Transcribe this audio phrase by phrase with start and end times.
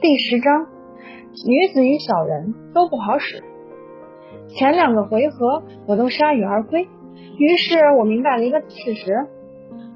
[0.00, 0.68] 第十章，
[1.44, 3.42] 女子与小人都不好使。
[4.46, 6.86] 前两个回合我都铩羽而归，
[7.36, 9.26] 于是我明白了一个事实：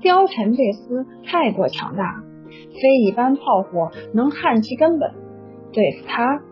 [0.03, 2.25] 貂蝉这厮太过强大，
[2.83, 5.13] 非一般炮火能撼其根本。
[5.73, 6.43] 对付他，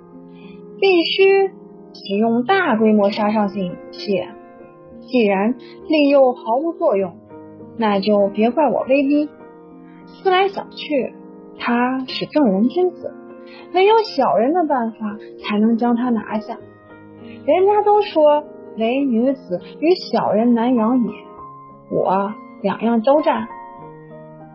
[0.80, 1.48] 必须
[1.92, 4.12] 使用大规模杀伤性武器。
[5.00, 5.56] 既然
[5.88, 7.16] 利诱毫无作用，
[7.76, 9.28] 那就别怪我威逼。
[10.06, 11.14] 思来想去，
[11.58, 13.12] 他是正人君子，
[13.74, 14.98] 唯有小人的办法
[15.42, 16.56] 才能将他拿下。
[17.46, 18.44] 人家都说
[18.76, 21.12] 唯女子与小人难养也，
[21.90, 22.32] 我
[22.62, 23.48] 两样都占。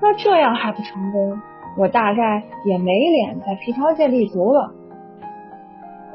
[0.02, 1.40] 那这样还不成功？
[1.78, 4.74] 我大概也没脸在皮条界立足了。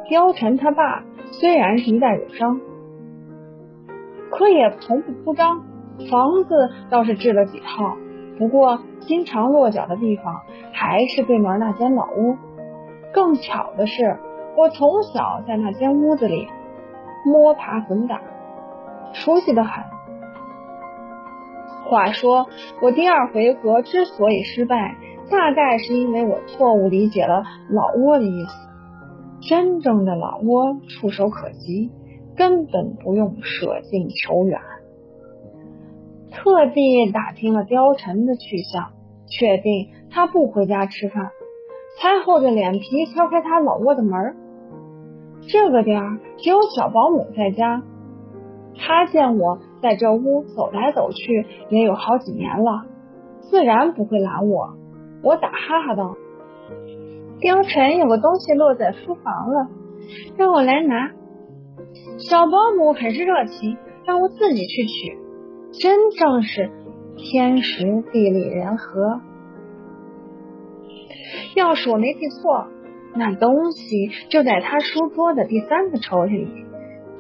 [0.09, 2.61] 貂蝉他爸虽然是一代儒商，
[4.31, 5.63] 可也从不铺张，
[6.11, 7.95] 房子倒是置了几套，
[8.39, 10.41] 不过经常落脚的地方
[10.73, 12.37] 还是对门那间老屋。
[13.13, 14.19] 更巧的是，
[14.57, 16.47] 我从小在那间屋子里
[17.25, 18.21] 摸爬滚打，
[19.13, 19.85] 熟悉的很。
[21.89, 22.47] 话说，
[22.83, 24.97] 我第二回合之所以失败。
[25.31, 29.49] 大概是因为我错误理解了老挝的意思。
[29.49, 31.93] 真正的老挝触手可及，
[32.37, 34.61] 根本不用舍近求远。
[36.33, 38.91] 特地打听了貂蝉的去向，
[39.29, 41.31] 确定他不回家吃饭，
[42.01, 44.35] 才厚着脸皮敲开他老窝的门。
[45.43, 47.83] 这个点儿只有小保姆在家，
[48.77, 52.87] 他见我在这屋走来走去也有好几年了，
[53.41, 54.75] 自然不会拦我。
[55.23, 56.17] 我打哈哈道
[57.41, 59.69] ：“貂蝉有个东西落在书房了，
[60.39, 61.11] 让我来拿。”
[62.19, 63.77] 小保姆很是热情，
[64.07, 65.19] 让我自己去取。
[65.73, 66.71] 真正是
[67.17, 69.21] 天时地利人和。
[71.55, 72.67] 要是我没记错，
[73.15, 76.65] 那东西就在他书桌的第三个抽屉里。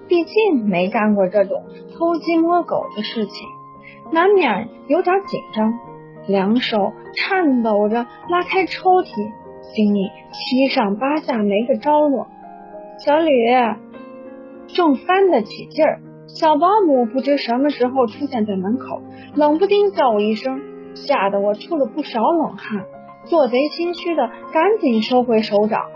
[0.08, 1.62] 毕竟没干过这种
[1.96, 3.48] 偷鸡摸狗的事情，
[4.12, 5.72] 难免有点紧张。
[6.26, 9.30] 两手颤抖着拉开抽屉，
[9.62, 12.26] 心里七上八下没个着落。
[12.98, 13.46] 小吕
[14.66, 19.00] 正翻得起劲儿，小保姆不知什么时候出现在门口，
[19.34, 20.60] 冷不丁叫我一声，
[20.94, 22.84] 吓得我出了不少冷汗，
[23.24, 25.90] 做贼心虚的赶紧收回手掌，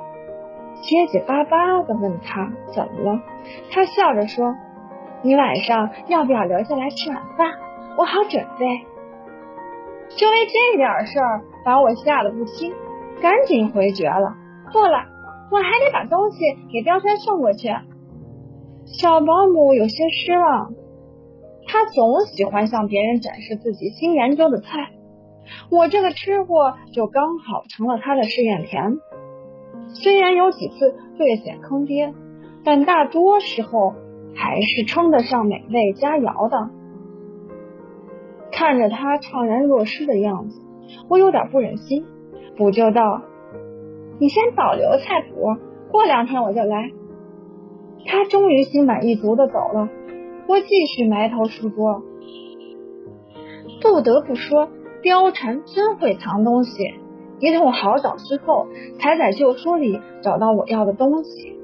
[0.82, 3.22] 结结巴巴的问他怎么了。
[3.70, 4.54] 他笑着说
[5.22, 7.52] ：“你晚上要不要留下来吃晚饭？
[7.96, 8.66] 我好准备。”
[10.16, 12.72] 就为这点事儿把我吓得不轻，
[13.20, 14.34] 赶紧回绝了。
[14.72, 14.98] 不了，
[15.50, 16.38] 我还得把东西
[16.70, 17.68] 给貂蝉送过去。
[18.86, 20.72] 小保姆有些失望，
[21.66, 24.90] 他总喜欢向别人展示自己新研究的菜，
[25.70, 28.98] 我这个吃货就刚好成了他的试验田。
[29.88, 32.14] 虽然有几次略显坑爹，
[32.64, 33.94] 但大多时候
[34.34, 36.70] 还是称得上美味佳肴的。
[38.50, 40.60] 看着他怅然若失的样子，
[41.08, 42.04] 我有点不忍心，
[42.56, 43.22] 补救道
[44.18, 45.56] ：“你先保留菜谱，
[45.90, 46.90] 过两天我就来。”
[48.06, 49.88] 他终于心满意足的走了，
[50.46, 52.02] 我继续埋头书桌。
[53.80, 54.68] 不得不说，
[55.04, 56.94] 貂蝉真会藏东西。
[57.38, 58.66] 一通好找之后，
[58.98, 61.58] 才在旧书里找到我要的东西。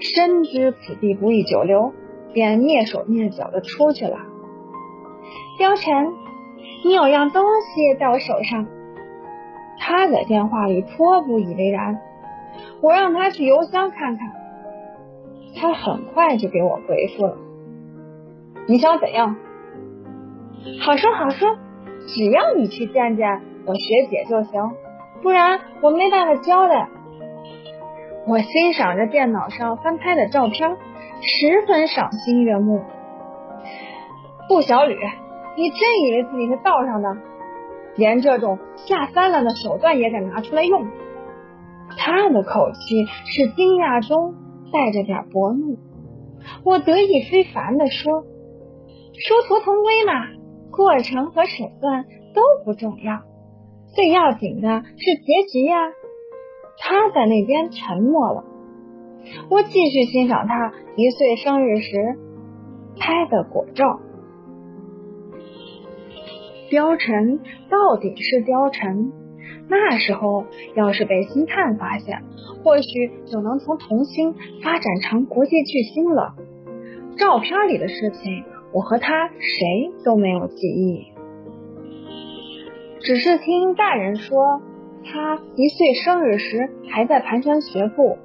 [0.00, 1.92] 深知此地不宜久留，
[2.32, 4.18] 便蹑手蹑脚的出去了。
[5.60, 6.12] 貂蝉。
[6.84, 8.66] 你有样东西在我手上，
[9.80, 11.98] 他在电话里颇不以为然。
[12.80, 14.32] 我让他去邮箱看看，
[15.56, 17.36] 他很快就给我回复了。
[18.68, 19.36] 你想怎样？
[20.80, 21.56] 好说好说，
[22.06, 24.74] 只要你去见见我学姐就行，
[25.22, 26.88] 不然我没办法交代。
[28.26, 30.76] 我欣赏着电脑上翻拍的照片，
[31.22, 32.82] 十分赏心悦目。
[34.48, 34.96] 杜，小吕。
[35.56, 37.16] 你真以为自己是道上的，
[37.96, 40.86] 连这种下三滥的手段也敢拿出来用？
[41.96, 44.34] 他的口气是惊讶中
[44.70, 45.78] 带着点薄怒。
[46.62, 48.22] 我得意非凡的说
[49.16, 50.12] ：“殊途同归嘛，
[50.70, 52.04] 过程和手段
[52.34, 53.22] 都不重要，
[53.94, 55.76] 最要紧的是结局呀。”
[56.78, 58.44] 他在那边沉默了。
[59.50, 62.18] 我继续欣赏他一岁生日时
[62.98, 64.00] 拍的果照。
[66.70, 67.38] 貂蝉
[67.70, 69.10] 到底是貂蝉，
[69.68, 72.22] 那时候要是被星探发现，
[72.62, 76.34] 或许就能从童星发展成国际巨星了。
[77.16, 78.44] 照片里的事情，
[78.76, 81.06] 我和他谁都没有记忆，
[83.00, 84.60] 只是听大人说，
[85.02, 88.18] 他一岁生日时还在蹒跚学步。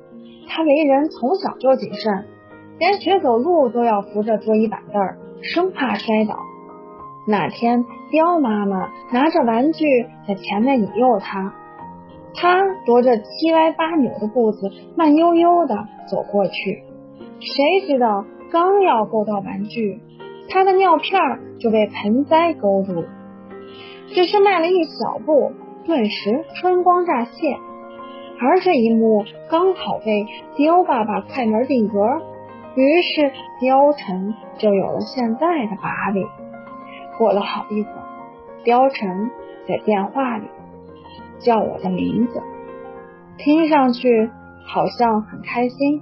[0.49, 2.25] 他为人从小就谨慎，
[2.79, 5.01] 连学走路都要扶着桌椅板凳，
[5.41, 6.37] 生怕摔倒。
[7.25, 9.85] 那天，刁妈妈拿着玩具
[10.27, 11.53] 在前面引诱他，
[12.35, 16.83] 他踱着七歪八扭的步子，慢悠悠的走过去。
[17.39, 20.01] 谁知道刚要够到玩具，
[20.51, 21.19] 他的尿片
[21.59, 23.07] 就被盆栽勾住了。
[24.13, 25.53] 只是迈了一小步，
[25.85, 27.57] 顿时春光乍泄。
[28.39, 30.25] 而这一幕刚好被
[30.57, 31.99] 刁爸爸快门定格，
[32.75, 33.31] 于是
[33.61, 36.27] 貂蝉就有了现在的把柄。
[37.17, 38.03] 过了好一会儿，
[38.65, 39.29] 貂蝉
[39.67, 40.47] 在电话里
[41.39, 42.41] 叫我的名字，
[43.37, 44.29] 听上去
[44.65, 46.01] 好像很开心。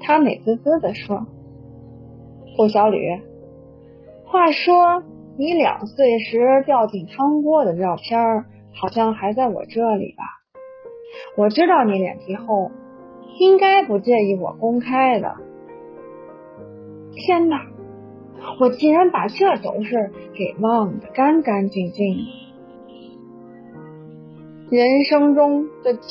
[0.00, 1.26] 他美滋滋的说
[2.58, 2.98] ：“顾小吕，
[4.34, 5.04] 话说
[5.38, 8.18] 你两岁时掉进汤锅的照片，
[8.74, 10.24] 好像还在我这里吧？
[11.36, 12.72] 我知道你脸皮厚，
[13.38, 15.36] 应该不介意我公开的。
[17.12, 17.64] 天哪！”
[18.58, 22.16] 我竟然把这种事给忘得干干净净。
[24.68, 26.08] 人生中的奇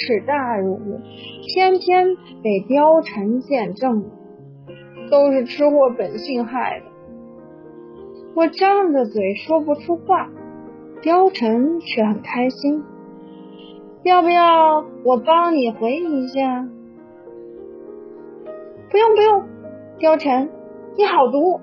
[0.00, 0.80] 耻大辱，
[1.46, 4.02] 偏偏被貂蝉见证，
[5.10, 6.86] 都是吃货本性害的。
[8.36, 10.28] 我张着嘴说不出话，
[11.00, 12.84] 貂蝉却很开心。
[14.02, 16.68] 要不要我帮你回忆一下？
[18.90, 19.44] 不用不用，
[19.98, 20.50] 貂蝉，
[20.98, 21.62] 你好毒。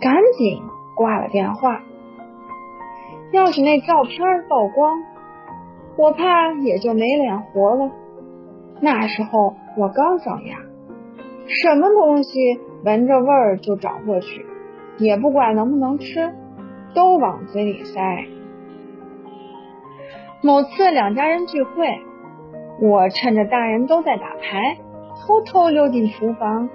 [0.00, 0.62] 赶紧
[0.94, 1.82] 挂了电话。
[3.32, 5.02] 要是那照片曝光，
[5.96, 7.90] 我怕也就没脸活了。
[8.80, 10.58] 那时候我刚长牙，
[11.48, 12.38] 什么东西
[12.84, 14.46] 闻着味儿就找过去，
[15.00, 16.32] 也不管能不能吃，
[16.94, 18.24] 都往嘴里塞。
[20.42, 22.00] 某次两家人聚会，
[22.80, 24.78] 我趁着大人都在打牌，
[25.26, 26.68] 偷偷溜进厨房。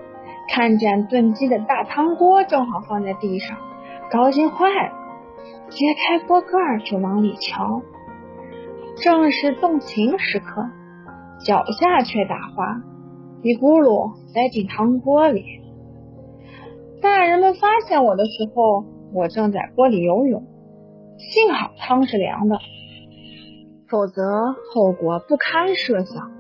[0.48, 3.58] 看见炖鸡的大汤锅正好放在地上，
[4.12, 4.94] 高兴坏了，
[5.70, 6.50] 揭开锅盖
[6.84, 7.82] 就往里瞧。
[8.98, 10.70] 正是动情时刻，
[11.44, 12.82] 脚下却打滑，
[13.42, 15.44] 一咕噜塞进汤锅里。
[17.12, 20.44] 在人们发现我的时候，我正在锅里游泳，
[21.18, 22.58] 幸好汤是凉的，
[23.88, 24.24] 否则
[24.74, 26.32] 后果不堪设想。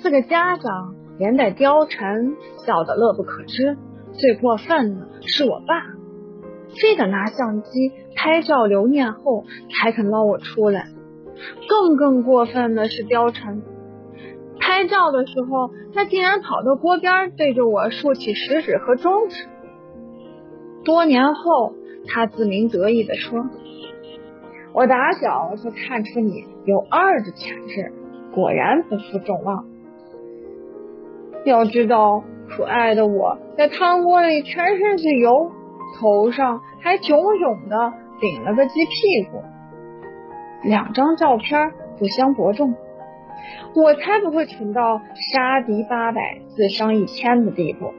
[0.00, 0.94] 四个家长。
[1.18, 2.32] 连带貂蝉
[2.66, 3.76] 笑得乐不可支，
[4.12, 5.74] 最过分的是我爸，
[6.80, 10.86] 非得拿相机拍照留念后才肯捞我出来。
[11.68, 13.62] 更更过分的是貂蝉，
[14.62, 19.48] 拍照的时候他竟然跑到锅边对着我竖起食指和中指。
[20.84, 21.74] 多年后，
[22.06, 23.44] 他自鸣得意地说
[24.72, 27.92] ：“我打小就看出你有二的潜质，
[28.32, 29.64] 果然不负众望。”
[31.44, 35.50] 要知道，可爱的我在汤锅里全身是油，
[35.98, 38.92] 头上还炯炯的顶了个鸡屁
[39.32, 39.42] 股。
[40.62, 42.74] 两张照片不相伯仲，
[43.74, 45.00] 我才不会蠢到
[45.32, 47.92] 杀敌八百自伤一千的地步。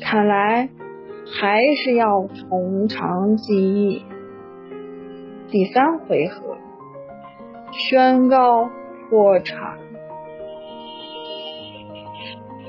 [0.00, 0.68] 看来
[1.40, 4.04] 还是要从长计议。
[5.50, 6.56] 第三回合
[7.72, 8.70] 宣告
[9.08, 9.89] 破产。